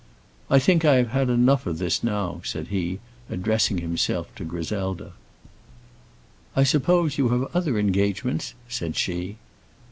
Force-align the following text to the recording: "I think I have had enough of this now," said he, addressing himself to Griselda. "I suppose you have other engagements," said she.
"I 0.49 0.57
think 0.57 0.83
I 0.83 0.95
have 0.95 1.09
had 1.09 1.29
enough 1.29 1.67
of 1.67 1.77
this 1.77 2.03
now," 2.03 2.41
said 2.43 2.69
he, 2.69 2.97
addressing 3.29 3.77
himself 3.77 4.33
to 4.33 4.43
Griselda. 4.43 5.13
"I 6.55 6.63
suppose 6.63 7.19
you 7.19 7.29
have 7.29 7.55
other 7.55 7.77
engagements," 7.77 8.55
said 8.67 8.95
she. 8.95 9.37